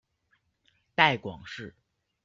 [0.95, 1.75] 带广市